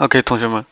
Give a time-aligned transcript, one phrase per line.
[0.00, 0.64] OK，同学们，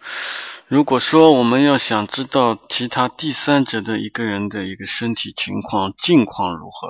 [0.69, 6.88] 如果说我们要想知道其他第三者的一个人的一个身体情况、近况如何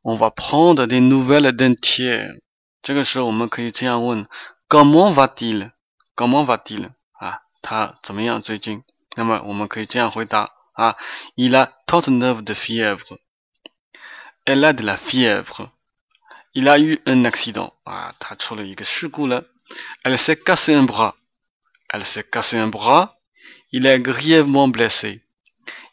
[0.00, 2.40] ，on va prendre des nouvelles d'un tiers。
[2.80, 4.26] 这个时候我们可以这样问
[4.66, 6.92] ：Comment va-t-il？Comment va-t-il？
[7.20, 8.84] 啊，他怎么样最近？
[9.14, 10.96] 那么我们可以这样回答：啊
[11.34, 13.18] ，il a trente-neuf de fièvre。
[14.46, 15.68] Elle a de la fièvre。
[16.54, 17.74] Il a eu un accident。
[17.84, 19.44] 啊，他出了一个事故了。
[20.02, 21.12] Elle s'est cassé un bras。
[21.95, 23.19] Elle s'est cassé un bras.
[23.71, 25.21] Il est grièvement blessé.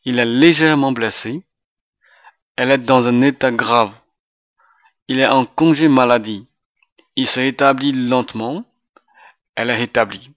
[0.04, 1.42] Il est légèrement blessé.
[2.56, 3.92] Elle est dans un état grave.
[5.06, 6.46] Il est en congé maladie.
[7.16, 8.64] Il s'est établi lentement.
[9.54, 10.30] Elle est établie.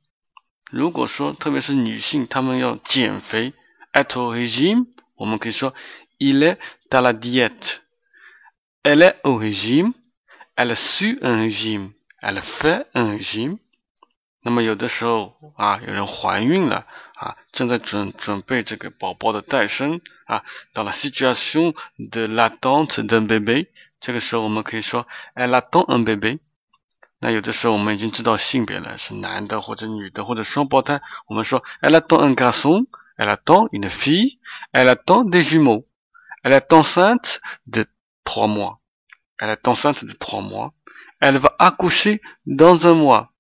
[0.72, 3.54] 如果说，特别是女性，她们要减肥，
[3.94, 5.74] être au régime，我们可以说
[6.18, 6.58] il est
[6.92, 9.94] à la diète。Elle est au régime.
[10.56, 11.92] Elle suit un régime.
[12.22, 13.58] Elle fait un régime.
[14.47, 16.87] 那么有的时候啊，有人怀孕了
[17.17, 23.67] 啊，正在准准备这个宝宝的诞生啊，到了 situation de l'attente d'un bébé，
[23.99, 26.39] 这个时候我们可以说 elle attend un bébé。
[27.19, 37.85] 那有的时候我们已经知道性别了，是男的或者女的或者双胞胎，我们说 elle attend un garçon，elle attend une fille，elle attend des jumeaux，elle est enceinte de
[38.23, 43.33] trois mois，elle est enceinte de trois mois，elle va accoucher dans un mois。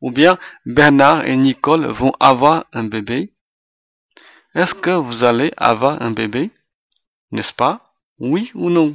[0.00, 3.32] Ou bien Bernard et Nicole vont avoir un bébé.
[4.54, 6.50] Est-ce que vous allez avoir un bébé?
[7.30, 7.94] N'est-ce pas?
[8.18, 8.94] Oui ou non?